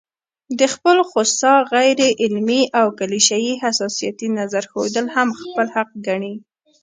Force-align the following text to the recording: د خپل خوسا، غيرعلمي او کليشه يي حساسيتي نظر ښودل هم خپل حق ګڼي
د 0.59 0.61
خپل 0.73 0.97
خوسا، 1.09 1.53
غيرعلمي 1.73 2.61
او 2.79 2.87
کليشه 2.99 3.37
يي 3.47 3.53
حساسيتي 3.63 4.27
نظر 4.39 4.63
ښودل 4.71 5.05
هم 5.15 5.29
خپل 5.41 5.65
حق 5.75 5.89
ګڼي 6.07 6.35